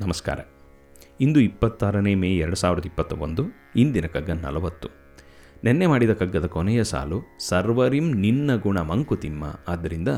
ನಮಸ್ಕಾರ. 0.00 0.38
ಇಂದು 1.20 1.40
ಇಪ್ಪತ್ತಾರನೇ 1.40 2.14
ಮೇ 2.14 2.36
ಎರಡು 2.36 2.56
ಸಾವಿರದ 2.56 2.86
ಇಪ್ಪತ್ತ 2.86 3.12
ಒಂದು 3.12 3.42
ಇಂದಿನ 3.76 4.06
ಕಗ್ಗ 4.06 4.30
ನಲವತ್ತು. 4.30 4.88
ನೆನ್ನೆ 5.64 5.86
ಮಾಡಿದ 5.86 6.10
ಕಗ್ಗದ 6.10 6.46
ಕೊನೆಯ 6.46 6.84
ಸಾಲು, 6.84 7.38
ಸರ್ವರಿಂ 7.48 8.12
ನಿನ್ನ 8.12 8.56
ಗುಣ 8.56 8.80
ಮಂಕುತಿಮ್ಮ 8.80 9.44
ಆದ್ದರಿಂದ 9.68 10.08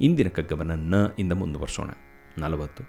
ಇಂದಿನ 0.00 0.28
ಕಗ್ಗವನ್ನು 0.28 0.74
ನ 0.74 0.94
ಇಂದ 1.18 1.32
ಮುಂದುವರ್ಸೋಣ. 1.32 1.90
ನಲವತ್ತು. 2.38 2.84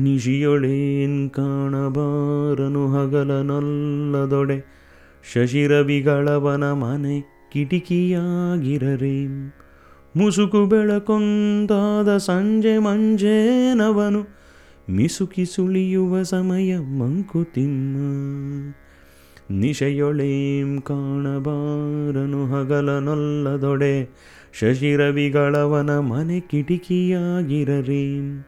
ನಿಶಿಯೊಳೇನ್ 0.00 1.30
ಕಾಣಬಾರನು 1.30 2.92
ಹಗಲನಲ್ಲದೊಡೆ, 2.92 4.88
ಶಶಿರವಿಗಳವನ 5.34 6.72
ಮನೆ 6.72 7.48
ಕಿಟಿಕಿಯಾಗಿರರೆ. 7.52 9.26
ಮುಸುಕು 10.16 10.66
ಬೆಳಕೊಂದಾದ 10.66 12.16
ಸಂಜೆ 12.16 12.78
ಮಂಜೇನವನು 12.78 14.41
ಮಿಸುಕಿ 14.90 15.44
ಸುಳಿಯುವ 15.44 16.22
ಸಮಯ 16.22 16.78
ಮಂಕುತಿಮ್ಮ 16.78 17.96
ನಿಶೆಯೊಳೇಂ 19.50 20.80
ಕಾಣಬಾರನು 20.80 22.46
ಹಗಲನೊಲ್ಲದೊಡೆ, 22.46 24.08
ಶಶಿರವಿಗಳವನ 24.52 25.98
ಮನೆ 25.98 26.40
ಕಿಟಿಕಿಯಾಗಿರರೇಂ 26.40 28.44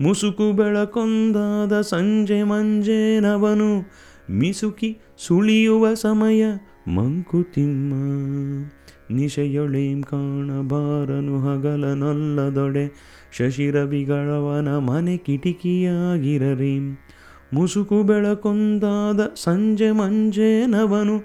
ಮುಸುಕು 0.00 0.52
ಬೆಳಕೊಂದಾದ 0.52 1.80
ಸಂಜೆ 1.80 2.42
ಮಂಜೇನವನು 2.42 3.90
ಮಿಸುಕಿ 4.30 4.98
ಸುಳಿಯುವ 5.18 5.94
ಸಮಯ 5.94 6.44
ಮಂಕುತಿಮ್ಮ 6.88 7.94
ನಿಶೆಯೊಳೇಂ 9.10 10.02
ಕಾಣಬಾರನು 10.02 11.40
ಹಗಲನಲ್ಲದೊಡೆ 11.40 12.92
ಶಶಿರವಿಗಳವನ 13.32 14.78
ಮನೆ 14.78 15.16
ಕಿಟಕಿಯಾಗಿರರೀಂ. 15.16 16.98
ಮುಸುಕು 17.52 18.02
ಬೆಳಕೊಂದಾದ 18.02 19.20
ಸಂಜೆ 19.36 19.90
ಮಂಜೇನವನು 19.90 21.20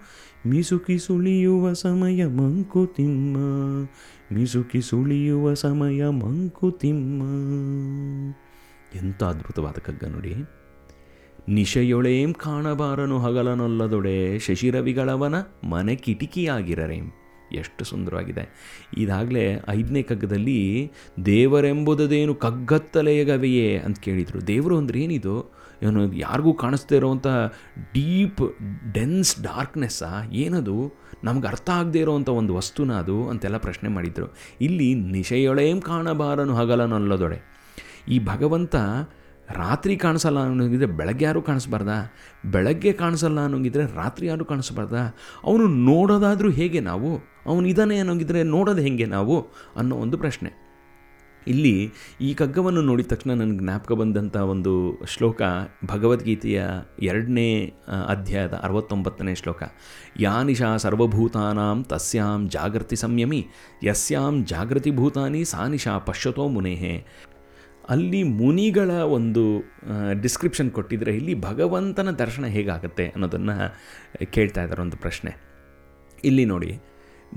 ಮಿಸುಕಿ 0.46 0.98
ಸುಳಿಯುವ 0.98 1.74
ಸಮಯ 1.74 2.26
ಮಂಕುತಿಮ್ಮ 2.26 3.38
ಮಿಸುಕಿ 4.32 4.82
ಸುಳಿಯುವ 4.82 5.54
ಸಮಯ 5.54 6.08
ಮಂಕುತಿಮ್ಮ 6.08 7.24
ಎಂಥ 8.96 9.24
ಅದ್ಭುತವಾದ 9.24 9.74
ಕಗ್ಗ 9.74 10.04
ನೋಡಿ. 10.04 10.36
ನಿಶೆಯೊಳೇಂ 11.50 12.34
ಕಾಣಬಾರನು 12.34 13.20
ಹಗಲನೊಲ್ಲದೊಡೆ 13.20 14.40
ಶಶಿರವಿಗಳವನ 14.40 15.36
ಮನೆ 15.70 15.96
ಕಿಟಿಕಿಯಾಗಿರರೇಂ. 15.96 17.12
ಎಷ್ಟು 17.56 17.86
ಸುಂದರವಾಗಿದೆ. 17.86 18.50
ಇದಾಗಲೇ 18.98 19.64
ಐದನೇ 19.70 20.02
ಕಗ್ಗದಲ್ಲಿ 20.02 20.92
ದೇವರೆಂಬುದದೇನು 21.26 22.36
ಕಗ್ಗತ್ತಲೆಯಗವೆಯೇ 22.36 23.78
ಅಂತ 23.78 24.00
ಕೇಳಿದರು. 24.00 24.48
ದೇವರು 24.48 24.78
ಅಂದರೆ 24.78 25.02
ಏನಿದು? 25.02 25.60
ಇವನು 25.82 26.14
ಯಾರಿಗೂ 26.14 26.54
ಕಾಣಿಸ್ದೇ 26.54 26.96
ಇರೋವಂಥ 26.96 27.28
ಡೀಪ್, 27.94 28.58
ಡೆನ್ಸ್ 28.94 29.42
ಡಾರ್ಕ್ನೆಸ್ಸಾ? 29.42 30.30
ಏನದು? 30.32 30.94
ನಮ್ಗೆ 31.24 31.48
ಅರ್ಥ 31.48 31.70
ಆಗದೇ 31.70 32.00
ಇರೋವಂಥ 32.00 32.30
ಒಂದು 32.30 32.56
ವಸ್ತುನ 32.56 32.94
ಅದು? 32.94 33.30
ಅಂತೆಲ್ಲ 33.30 33.58
ಪ್ರಶ್ನೆ 33.58 33.90
ಮಾಡಿದರು. 33.90 34.36
ಇಲ್ಲಿ 34.62 34.94
ನಿಶೆಯೊಳೇಂ 34.94 35.82
ಕಾಣಬಾರನು 35.82 36.56
ಹಗಲನಲ್ಲದೊಡೆ 36.56 37.60
ಈ 38.08 38.20
ಭಗವಂತ 38.20 38.76
ರಾತ್ರಿ 39.52 39.98
ಕಾಣಿಸಲ್ಲ 39.98 40.40
ಅನ್ನೋಂಗಿದ್ರೆ 40.40 40.86
ಬೆಳಗ್ಗೆ 40.86 41.26
ಯಾರೂ 41.26 41.42
ಕಾಣಿಸ್ಬಾರ್ದಾ? 41.42 42.14
ಬೆಳಗ್ಗೆ 42.52 42.94
ಕಾಣಿಸಲ್ಲ 42.94 43.40
ಅನ್ನೋಂಗಿದ್ರೆ 43.40 43.96
ರಾತ್ರಿ 43.96 44.28
ಯಾರು 44.28 44.46
ಕಾಣಿಸ್ಬಾರ್ದಾ? 44.46 45.18
ಅವನು 45.44 45.68
ನೋಡೋದಾದರೂ 45.68 46.50
ಹೇಗೆ 46.50 46.80
ನಾವು? 46.80 47.20
ಅವನು 47.50 47.68
ಇದಾನೆ 47.68 47.98
ಅನ್ನೋಗಿದ್ರೆ 47.98 48.42
ನೋಡೋದು 48.56 48.82
ಹೇಗೆ 48.82 49.08
ನಾವು 49.16 49.38
ಅನ್ನೋ 49.76 49.96
ಒಂದು 50.06 50.18
ಪ್ರಶ್ನೆ. 50.18 50.50
ಇಲ್ಲಿ 51.48 51.76
ಈ 52.22 52.30
ಕಗ್ಗವನ್ನು 52.34 52.82
ನೋಡಿದ 52.82 53.08
ತಕ್ಷಣ 53.08 53.32
ನನಗೆ 53.32 53.58
ಜ್ಞಾಪಕ 53.58 53.92
ಬಂದಂಥ 53.92 54.36
ಒಂದು 54.54 54.74
ಶ್ಲೋಕ 55.08 55.42
ಭಗವದ್ಗೀತೆಯ 55.86 56.60
ಎರಡನೇ 57.02 57.48
ಅಧ್ಯಾಯದ 58.08 58.56
ಅರವತ್ತೊಂಬತ್ತನೇ 58.64 59.34
ಶ್ಲೋಕ. 59.36 59.62
ಯಾನಿಶಾ 60.20 60.70
ಸರ್ವಭೂತಾನಾಂ 60.78 61.80
ತಸ್ಯಾಂ 61.84 62.42
ಜಾಗೃತಿ 62.50 62.96
ಸಂಯಮಿ, 62.96 63.42
ಯಸ್ಯಾಂ 63.84 64.36
ಜಾಗೃತಿ 64.46 64.92
ಭೂತಾನಿ 64.92 65.42
ಸಾನಿಶಾ 65.46 65.96
ಪಶ್ಯತೋ 66.10 66.46
ಮುನೇಹೆ. 66.48 66.96
ಅಲ್ಲಿ 67.90 68.22
ಮುನಿಗಳ 68.40 68.90
ಒಂದು 69.18 69.44
ಡಿಸ್ಕ್ರಿಪ್ಷನ್ 70.22 70.70
ಕೊಟ್ಟಿದ್ರೆ 70.72 71.12
ಇಲ್ಲಿ 71.16 71.36
ಭಗವಂತನ 71.42 72.10
ದರ್ಶನ 72.20 72.46
ಹೇಗಾಗುತ್ತೆ 72.56 73.08
ಅನ್ನೋದನ್ನು 73.08 73.58
ಕೇಳ್ತಾ 74.32 74.64
ಇದ್ದಾರೆ 74.64 74.82
ಒಂದು 74.82 74.98
ಪ್ರಶ್ನೆ. 74.98 75.32
ಇಲ್ಲಿ 76.24 76.46
ನೋಡಿ 76.46 76.72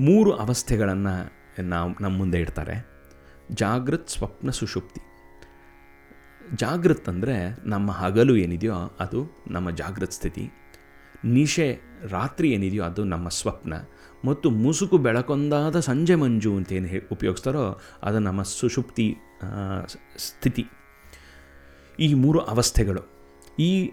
ಮೂರು 0.01 0.33
ಅವಸ್ಥೆಗಳನ್ನು 0.33 1.43
ನಾವು 1.63 1.95
ನಮ್ಮ 2.01 2.19
ಮುಂದೆ 2.19 2.41
ಇಡ್ತಾರೆ. 2.41 2.87
ಜಾಗೃತ್, 3.51 4.09
ಸ್ವಪ್ನ, 4.09 4.51
ಸುಷುಪ್ತಿ. 4.51 5.01
ಜಾಗೃತ್ 6.57 7.09
ಅಂದರೆ 7.09 7.57
ನಮ್ಮ 7.69 7.91
ಹಗಲು 7.91 8.37
ಏನಿದೆಯೋ 8.37 8.75
ಅದು 8.75 9.45
ನಮ್ಮ 9.51 9.71
ಜಾಗೃತ್ 9.71 10.13
ಸ್ಥಿತಿ. 10.13 10.51
ನಿಶೆ 11.25 11.81
ರಾತ್ರಿ 12.09 12.51
ಏನಿದೆಯೋ 12.51 12.85
ಅದು 12.85 13.05
ನಮ್ಮ 13.05 13.29
ಸ್ವಪ್ನ. 13.29 13.75
ಮತ್ತು 14.25 14.51
ಮುಸುಕು 14.51 14.99
ಬೆಳಕೊಂದಾದ 14.99 15.81
ಸಂಜೆ 15.81 16.15
ಮಂಜು 16.15 16.57
ಅಂತ 16.57 16.73
ಏನು 16.73 17.09
ಉಪಯೋಗಿಸ್ತಾರೋ 17.13 17.81
ಅದು 18.03 18.19
ನಮ್ಮ 18.19 18.43
ಸುಷುಪ್ತಿ 18.43 19.17
ಸ್ಥಿತಿ. 20.17 20.67
ಈ 22.01 22.15
ಮೂರು 22.15 22.39
ಅವಸ್ಥೆಗಳು. 22.41 23.01
ಈ 23.59 23.93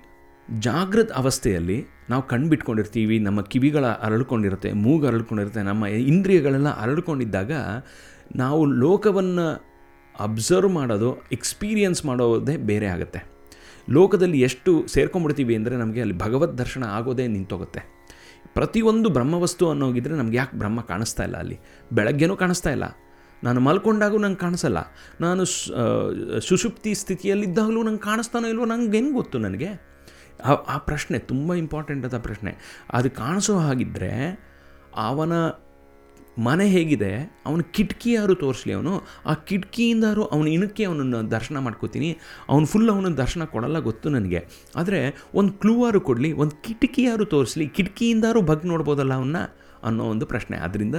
ಜಾಗೃತ 0.57 1.11
ಅವಸ್ಥೆಯಲ್ಲಿ 1.11 1.85
ನಾವು 2.09 2.27
ಕಣ್ಬಿಟ್ಕೊಂಡಿರ್ತೀವಿ, 2.27 3.19
ನಮ್ಮ 3.19 3.41
ಕಿವಿಗಳ 3.41 3.85
ಅರಳ್ಕೊಂಡಿರುತ್ತೆ, 3.85 4.71
ಮೂಗು 4.71 5.07
ಅರಳ್ಕೊಂಡಿರುತ್ತೆ, 5.07 5.61
ನಮ್ಮ 5.63 5.85
ಇಂದ್ರಿಯಗಳೆಲ್ಲ 5.85 6.79
ಅರಳ್ಕೊಂಡಿದ್ದಾಗ 6.81 7.51
ನಾವು 8.35 8.65
ಲೋಕವನ್ನು 8.65 9.65
ಅಬ್ಸರ್ವ್ 10.19 10.71
ಮಾಡೋದು, 10.71 11.17
ಎಕ್ಸ್ಪೀರಿಯನ್ಸ್ 11.31 12.05
ಮಾಡೋದೇ 12.05 12.57
ಬೇರೆ 12.57 12.85
ಆಗುತ್ತೆ. 12.85 13.39
ಲೋಕದಲ್ಲಿ 13.89 14.41
ಎಷ್ಟು 14.41 14.87
ಸೇರ್ಕೊಂಡ್ಬಿಡ್ತೀವಿ 14.87 15.55
ಅಂದರೆ 15.55 15.77
ನಮಗೆ 15.77 16.01
ಅಲ್ಲಿ 16.01 16.17
ಭಗವದ್ 16.17 16.57
ದರ್ಶನ 16.57 16.83
ಆಗೋದೇ 16.83 17.27
ನಿಂತೋಗುತ್ತೆ. 17.27 17.99
ಪ್ರತಿಯೊಂದು 18.53 19.09
ಬ್ರಹ್ಮವಸ್ತು 19.09 19.69
ಅನ್ನೋಗಿದ್ರೆ 19.69 20.15
ನಮ್ಗೆ 20.15 20.37
ಯಾಕೆ 20.37 20.57
ಬ್ರಹ್ಮ 20.57 20.81
ಕಾಣಿಸ್ತಾ 20.81 21.23
ಇಲ್ಲ 21.23 21.37
ಅಲ್ಲಿ? 21.37 21.59
ಬೆಳಗ್ಗೆನೂ 21.93 22.35
ಕಾಣಿಸ್ತಾ 22.35 22.69
ಇಲ್ಲ. 22.69 22.83
ನಾನು 23.43 23.59
ಮಲ್ಕೊಂಡಾಗೂ 23.59 24.17
ನಂಗೆ 24.17 24.37
ಕಾಣಿಸಲ್ಲ. 24.37 24.77
ನಾನು 25.21 25.45
ಸುಷುಪ್ತಿ 26.39 26.93
ಸ್ಥಿತಿಯಲ್ಲಿದ್ದಾಗಲೂ 26.93 27.83
ನಂಗೆ 27.83 27.99
ಕಾಣಿಸ್ತಾನೋ 27.99 28.47
ಇಲ್ವೋ 28.47 28.65
ನಂಗೆ 28.65 28.97
ಹೆಂಗೆ 28.97 29.13
ಗೊತ್ತು 29.13 29.37
ನನಗೆ? 29.37 29.88
ಆ 30.43 30.77
ಪ್ರಶ್ನೆ 30.77 31.19
ತುಂಬ 31.19 31.53
ಇಂಪಾರ್ಟೆಂಟ್ 31.53 32.05
ಅಂತ 32.05 32.15
ಪ್ರಶ್ನೆ. 32.15 32.57
ಅದು 32.93 33.09
ಕಾಣಿಸೋ 33.11 33.59
ಹಾಗಿದ್ದರೆ 33.59 34.11
ಅವನ 34.95 35.33
ಮನೆ 36.37 36.65
ಹೇಗಿದೆ, 36.67 37.41
ಅವನ 37.45 37.61
ಕಿಟಕಿ 37.61 38.11
ಯಾರು 38.13 38.35
ತೋರಿಸ್ಲಿ 38.35 38.73
ಅವನು? 38.73 38.93
ಆ 39.25 39.33
ಕಿಟಕಿಯಿಂದಾರು 39.33 40.23
ಅವನ 40.25 40.47
ಇಣಕ್ಕೆ 40.47 40.83
ಅವನನ್ನು 40.83 41.31
ದರ್ಶನ 41.31 41.57
ಮಾಡ್ಕೋತೀನಿ, 41.57 42.17
ಅವನು 42.49 42.65
ಫುಲ್ 42.65 42.89
ಅವನ 42.89 43.07
ದರ್ಶನ 43.13 43.43
ಕೊಡಲ್ಲ 43.43 43.79
ಗೊತ್ತು 43.79 44.09
ನನಗೆ. 44.09 44.47
ಆದರೆ 44.75 45.29
ಒಂದು 45.33 45.53
ಕ್ಲೂವಾರು 45.53 46.01
ಕೊಡಲಿ, 46.01 46.33
ಒಂದು 46.33 46.55
ಕಿಟಕಿ 46.61 47.03
ಯಾರು 47.03 47.25
ತೋರಿಸ್ಲಿ 47.25 47.67
ಕಿಟಕಿಯಿಂದಾರು 47.67 48.41
ಬಗ್ 48.41 48.65
ನೋಡ್ಬೋದಲ್ಲ 48.65 49.13
ಅವನ್ನ 49.13 49.37
ಅನ್ನೋ 49.83 50.03
ಒಂದು 50.03 50.25
ಪ್ರಶ್ನೆ. 50.25 50.57
ಆದ್ದರಿಂದ 50.57 50.95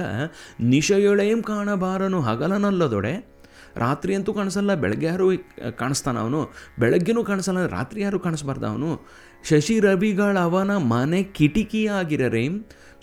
ನಿಶಯೊಳೆಯಂ 0.59 1.43
ಕಾಣಬಾರನು, 1.43 2.21
ಹಗಲನಲ್ಲದೊಡೆ 2.21 3.40
ರಾತ್ರಿ 3.77 4.15
ಅಂತೂ 4.15 4.33
ಕಾಣಿಸಲ್ಲ, 4.33 4.73
ಬೆಳಗ್ಗೆ 4.73 5.05
ಯಾರು 5.05 5.31
ಕಾಣಿಸ್ತಾನ 5.77 6.19
ಅವನು? 6.19 6.51
ಬೆಳಗ್ಗೆನೂ 6.79 7.23
ಕಾಣಿಸಲ್ಲ, 7.23 7.65
ರಾತ್ರಿ 7.65 8.01
ಯಾರು 8.01 8.19
ಕಾಣಿಸ್ಬಾರ್ದ 8.19 8.63
ಅವನು? 8.63 9.07
ಶಶಿ 9.49 9.79
ರವಿಗಳವನ 9.79 10.77
ಮನೆ 10.77 11.23
ಕಿಟಕಿಯಾಗಿರರೇ, 11.23 12.49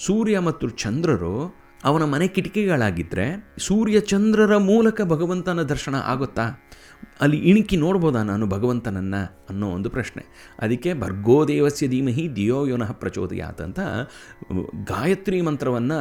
ಸೂರ್ಯ 0.06 0.38
ಮತ್ತು 0.38 0.68
ಚಂದ್ರರು 0.68 1.68
ಅವನ 1.84 2.04
ಮನೆ 2.04 2.28
ಕಿಟಕಿಗಳಾಗಿದ್ದರೆ 2.28 3.54
ಸೂರ್ಯ 3.58 4.00
ಚಂದ್ರರ 4.00 4.56
ಮೂಲಕ 4.56 5.00
ಭಗವಂತನ 5.02 5.62
ದರ್ಶನ 5.62 5.94
ಆಗುತ್ತಾ? 6.04 6.67
ಅಲ್ಲಿ 7.20 7.36
ಇಣುಕಿ 7.36 7.76
ನೋಡ್ಬೋದಾ 7.76 8.22
ನಾನು 8.22 8.46
ಭಗವಂತನನ್ನು 8.46 9.46
ಅನ್ನೋ 9.48 9.68
ಒಂದು 9.68 9.90
ಪ್ರಶ್ನೆ. 9.90 10.54
ಅದಕ್ಕೆ 10.60 10.94
ಭರ್ಗೋದೇವಸ್ಯ 10.94 11.88
ಧೀಮಹಿ 11.88 12.36
ದಿಯೋ 12.36 12.66
ಯೋನಃ 12.66 12.92
ಪ್ರಚೋದಯಾತ್ 12.92 13.60
ಅಂತ 13.60 13.80
ಗಾಯತ್ರಿ 14.84 15.40
ಮಂತ್ರವನ್ನು 15.40 15.98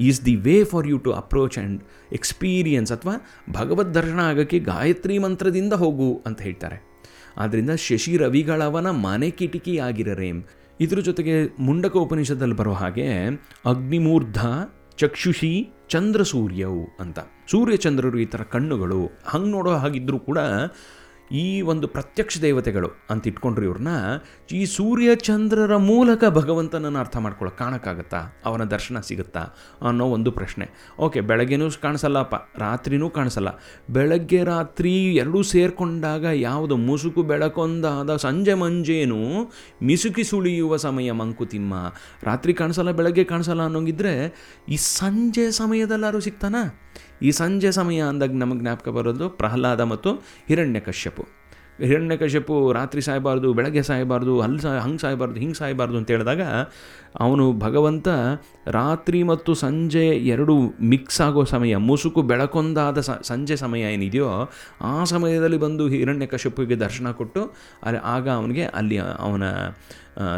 is 0.00 0.24
the 0.24 0.36
way 0.36 0.64
for 0.64 0.88
you 0.88 0.98
to 0.98 1.12
approach 1.12 1.58
and 1.58 1.82
experience 2.12 2.92
ಅಥವಾ 2.92 3.14
ಭಗವದ್ 3.52 3.94
ದರ್ಶನ 3.94 4.20
ಆಗೋಕ್ಕೆ 4.20 4.58
ಗಾಯತ್ರಿ 4.58 5.18
ಮಂತ್ರದಿಂದ 5.18 5.72
ಹೋಗು 5.72 6.22
ಅಂತ 6.26 6.42
ಹೇಳ್ತಾರೆ. 6.42 6.90
ಆದ್ದರಿಂದ 7.36 7.70
ಶಶಿ 7.70 8.16
ರವಿಗಳವನ 8.16 8.90
ಮನೆ 8.90 9.30
ಕಿಟಕಿ 9.30 9.80
ರೇಮ್ 10.14 10.42
ಇದ್ರ 10.80 11.00
ಜೊತೆಗೆ 11.00 11.34
ಮುಂಡಕ 11.60 11.96
ಉಪನಿಷತ್ತಲ್ಲಿ 11.96 12.56
ಬರೋ 12.56 12.72
ಹಾಗೆ 12.72 13.26
ಅಗ್ನಿಮೂರ್ಧ 13.66 14.44
ಚಕ್ಷುಷಿ 15.00 15.72
ಚಂದ್ರ 15.88 16.22
ಸೂರ್ಯವು 16.22 16.84
ಅಂತ. 17.00 17.18
ಸೂರ್ಯಚಂದ್ರರು 17.50 18.18
ಈ 18.18 18.24
ಥರ 18.24 18.42
ಕಣ್ಣುಗಳು 18.42 19.00
ಹಂಗೆ 19.24 19.50
ನೋಡೋ 19.50 19.70
ಹಾಗಿದ್ದರೂ 19.70 20.18
ಕೂಡ 20.18 20.38
ಈ 21.32 21.60
ಒಂದು 21.60 21.88
ಪ್ರತ್ಯಕ್ಷ 21.88 22.38
ದೇವತೆಗಳು 22.40 22.88
ಅಂತ 23.10 23.26
ಇಟ್ಕೊಂಡ್ರು 23.26 23.64
ಇವ್ರನ್ನ, 23.64 23.88
ಈ 24.52 24.64
ಸೂರ್ಯಚಂದ್ರರ 24.64 25.76
ಮೂಲಕ 25.76 26.24
ಭಗವಂತನನ್ನು 26.24 26.98
ಅರ್ಥ 26.98 27.16
ಮಾಡ್ಕೊಳ್ಳೋ 27.16 27.56
ಕಾಣಕ್ಕಾಗತ್ತಾ? 27.56 28.42
ಅವನ 28.44 28.64
ದರ್ಶನ 28.64 29.00
ಸಿಗುತ್ತಾ? 29.00 29.40
ಅನ್ನೋ 29.88 30.06
ಒಂದು 30.06 30.32
ಪ್ರಶ್ನೆ. 30.32 30.70
ಓಕೆ, 30.98 31.20
ಬೆಳಗ್ಗೆನೂ 31.20 31.70
ಕಾಣಿಸಲ್ಲಪ್ಪ, 31.70 32.34
ರಾತ್ರಿನೂ 32.58 33.10
ಕಾಣಿಸಲ್ಲ. 33.10 33.48
ಬೆಳಗ್ಗೆ 33.90 34.44
ರಾತ್ರಿ 34.44 35.14
ಎರಡೂ 35.14 35.42
ಸೇರಿಕೊಂಡಾಗ 35.42 36.24
ಯಾವುದು 36.24 36.76
ಮುಸುಕು 36.76 37.22
ಬೆಳಕೊಂದಾದ 37.22 38.16
ಸಂಜೆ 38.16 38.54
ಮಂಜೇನು 38.54 39.52
ಮಿಸುಕಿ 39.82 40.24
ಸುಳಿಯುವ 40.24 40.76
ಸಮಯ 40.76 41.12
ಮಂಕುತಿಮ್ಮ 41.12 41.74
ರಾತ್ರಿ 42.22 42.54
ಕಾಣಿಸಲ್ಲ, 42.54 42.90
ಬೆಳಗ್ಗೆ 42.90 43.24
ಕಾಣಿಸಲ್ಲ 43.24 43.62
ಅನ್ನೋಂಗಿದ್ರೆ 43.62 44.34
ಈ 44.68 44.76
ಸಂಜೆ 44.76 45.50
ಸಮಯದಲ್ಲಾರು 45.50 46.20
ಸಿಗ್ತಾನಾ 46.20 46.89
ಈ 47.22 47.30
ಸಂಜೆ 47.30 47.72
ಸಮಯ 47.72 48.00
ಅಂದಾಗ 48.00 48.30
ನಮಗೆ 48.34 48.60
ಜ್ಞಾಪಕ 48.60 48.88
ಬರೋದು 48.88 49.28
ಪ್ರಹ್ಲಾದ 49.28 49.80
ಮತ್ತು 49.80 50.12
ಹಿರಣ್ಯಕಶ್ಯಪು. 50.48 51.40
ಹಿರಣ್ಯಕಶ್ಯಪು 51.78 52.72
ರಾತ್ರಿ 52.72 53.02
ಸಾಯಬಾರ್ದು, 53.02 53.52
ಬೆಳಗ್ಗೆ 53.54 53.82
ಸಾಯಬಾರ್ದು 53.82 54.40
ಅಲ್ಲಿ 54.40 54.60
ಸಾ, 54.60 54.78
ಹಂಗೆ 54.78 54.98
ಸಾಯಬಾರ್ದು, 54.98 55.40
ಹಿಂಗೆ 55.40 55.54
ಸಾಯಬಾರ್ದು 55.54 55.96
ಅಂತ 55.96 56.10
ಹೇಳಿದಾಗ 56.10 56.40
ಅವನು 57.20 57.52
ಭಗವಂತ 57.52 58.08
ರಾತ್ರಿ 58.66 59.22
ಮತ್ತು 59.22 59.54
ಸಂಜೆ 59.54 60.04
ಎರಡು 60.06 60.54
ಮಿಕ್ಸ್ 60.82 61.20
ಆಗೋ 61.20 61.44
ಸಮಯ, 61.44 61.76
ಮುಸುಕು 61.76 62.22
ಬೆಳಕೊಂದಾದ 62.22 63.00
ಸಂಜೆ 63.00 63.56
ಸಮಯ 63.56 63.80
ಏನಿದೆಯೋ 63.80 64.50
ಆ 64.80 65.04
ಸಮಯದಲ್ಲಿ 65.04 65.56
ಬಂದು 65.56 65.88
ಹಿರಣ್ಯಕಶ್ಯಪಿಗೆ 65.88 66.76
ದರ್ಶನ 66.76 67.10
ಕೊಟ್ಟು 67.10 67.54
ಅಲ್ಲಿ 67.82 68.00
ಆಗ 68.04 68.28
ಅವನಿಗೆ 68.28 68.66
ಅಲ್ಲಿ 68.66 68.98
ಅವನ 68.98 69.42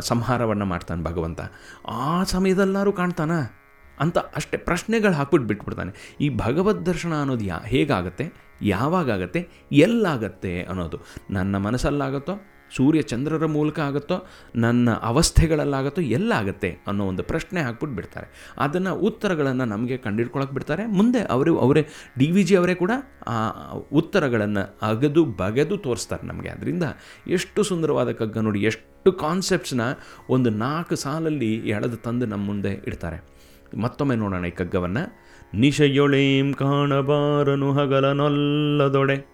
ಸಂಹಾರವನ್ನು 0.00 0.64
ಮಾಡ್ತಾನೆ 0.64 1.02
ಭಗವಂತ. 1.02 1.40
ಆ 1.88 2.24
ಸಮಯದಲ್ಲಾರು 2.24 2.92
ಕಾಣ್ತಾನ? 2.92 3.61
ಅಂತ 4.00 4.18
ಅಷ್ಟೇ 4.18 4.56
ಪ್ರಶ್ನೆಗಳು 4.56 5.12
ಹಾಕ್ಬಿಟ್ಟು 5.12 5.48
ಬಿಟ್ಬಿಡ್ತಾನೆ. 5.48 6.16
ಈ 6.20 6.36
ಭಗವದ್ 6.36 6.86
ದರ್ಶನ 6.86 7.20
ಅನ್ನೋದು 7.20 7.44
ಯಾ, 7.44 7.58
ಹೇಗಾಗತ್ತೆ? 7.66 8.52
ಯಾವಾಗತ್ತೆ 8.62 9.48
ಎಲ್ಲಾಗತ್ತೆ 9.72 10.62
ಅನ್ನೋದು. 10.62 10.98
ನನ್ನ 11.30 11.56
ಮನಸ್ಸಲ್ಲಾಗತ್ತೋ? 11.56 12.32
ಸೂರ್ಯ 12.76 13.02
ಚಂದ್ರರ 13.02 13.46
ಮೂಲಕ 13.46 13.80
ಆಗುತ್ತೋ? 13.80 14.26
ನನ್ನ 14.56 14.90
ಅವಸ್ಥೆಗಳಲ್ಲಾಗತ್ತೋ? 14.90 16.02
ಎಲ್ಲಾಗತ್ತೆ 16.02 16.78
ಅನ್ನೋ 16.86 17.04
ಒಂದು 17.04 17.22
ಪ್ರಶ್ನೆ 17.22 17.60
ಹಾಕ್ಬಿಟ್ಟು 17.60 17.96
ಬಿಡ್ತಾರೆ. 17.96 18.54
ಅದನ್ನು 18.58 18.94
ಉತ್ತರಗಳನ್ನು 18.94 19.64
ನಮಗೆ 19.64 19.96
ಕಂಡಿಡ್ಕೊಳಕ್ಕೆ 19.96 20.54
ಬಿಡ್ತಾರೆ. 20.54 20.86
ಮುಂದೆ 20.86 21.20
ಅವರು, 21.20 21.58
ಅವರೇ, 21.58 21.88
ಡಿ 22.18 22.30
ವಿ 22.30 22.42
ಜಿ 22.42 22.56
ಅವರೇ 22.56 22.74
ಕೂಡ 22.74 22.90
ಆ 23.26 23.70
ಉತ್ತರಗಳನ್ನು 23.92 24.78
ಅಗದು 24.82 25.24
ಬಗೆದು 25.24 25.76
ತೋರಿಸ್ತಾರೆ 25.76 26.26
ನಮಗೆ. 26.26 26.48
ಅದರಿಂದ 26.48 26.82
ಎಷ್ಟು 27.26 27.62
ಸುಂದರವಾದ 27.62 28.12
ಕಗ್ಗ 28.12 28.38
ನೋಡಿ, 28.38 28.60
ಎಷ್ಟು 28.60 29.12
ಕಾನ್ಸೆಪ್ಟ್ಸ್ನ 29.12 29.80
ಒಂದು 30.28 30.50
ನಾಲ್ಕು 30.50 30.96
ಸಾಲಲ್ಲಿ 30.96 31.54
ಎಳೆದು 31.54 31.96
ತಂದು 31.96 32.26
ನಮ್ಮ 32.26 32.46
ಮುಂದೆ 32.46 32.70
ಇಡ್ತಾರೆ. 32.86 33.31
ಮತ್ತೊಮ್ಮೆ 33.76 34.14
ನೋಡೋಣ 34.14 34.44
ಈ 34.44 34.50
ಕಗ್ಗವನ್ನು 34.50 35.18
ನಿಶಯೊಳೇಂ 35.54 36.52
ಕಾಣಬಾರನು 36.52 37.72
ಹಗಲನೊಲ್ಲದೊಡೆ. 37.72 39.32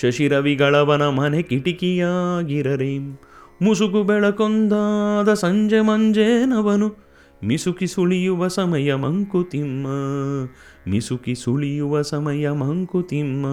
ಶಶಿರವಿಗಳವನ 0.00 1.08
ಮನೆ 1.08 1.42
ಕಿಟಿಕಿಯಾಗಿರರೇಂ. 1.42 3.18
ಮುಸುಕು 3.62 4.02
ಬೆಳಕೊಂದಾದ 4.02 5.34
ಸಂಜೆ 5.34 5.80
ಮಂಜೇನವನು. 5.80 7.06
ಮಿಸುಕಿ 7.44 7.86
ಸುಳಿಯುವ 7.86 8.48
ಸಮಯ 8.48 8.94
ಮಂಕುತಿಮ್ಮ 8.94 9.86
ಮಿಸುಕಿ 10.88 11.34
ಸುಳಿಯುವ 11.34 12.02
ಸಮಯ 12.02 12.50
ಮಂಕುತಿಮ್ಮ 12.50 13.46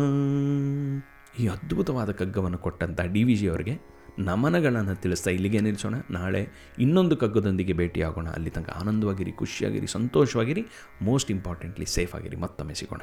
ಈ 1.39 1.47
ಅದ್ಭುತವಾದ 1.47 2.11
ಕಗ್ಗವನ್ನು 2.11 2.57
ಕೊಟ್ಟಂಥ 2.57 3.01
ಡಿ 3.01 3.23
ವಿ 3.23 3.35
ಜಿ 3.35 3.47
ಅವರಿಗೆ 3.47 3.92
ನಮನಗಳನ್ನು 4.19 4.95
ತಿಳಿಸ್ತಾ 4.95 5.29
ಇಲ್ಲಿಗೆ 5.29 5.59
ನಿಲ್ಲಿಸೋಣ. 5.59 5.95
ನಾಳೆ 6.11 6.49
ಇನ್ನೊಂದು 6.79 7.17
ಕಗ್ಗದೊಂದಿಗೆ 7.17 7.73
ಭೇಟಿಯಾಗೋಣ. 7.73 8.29
ಅಲ್ಲಿ 8.29 8.49
ತನಕ 8.49 8.69
ಆನಂದವಾಗಿರಿ, 8.69 9.31
ಖುಷಿಯಾಗಿರಿ, 9.31 9.87
ಸಂತೋಷವಾಗಿರಿ. 9.87 10.65
ಮೋಸ್ಟ್ 11.01 11.31
ಇಂಪಾರ್ಟೆಂಟ್ಲಿ 11.31 11.85
ಸೇಫ್ 11.85 12.15
ಆಗಿರಿ. 12.15 12.37
ಮತ್ತೊಮ್ಮೆ 12.37 12.73
ಸಿಗೋಣ. 12.73 13.01